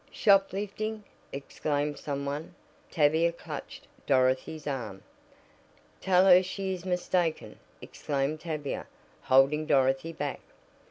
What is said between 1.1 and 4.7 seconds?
exclaimed some one. Tavia clutched Dorothy's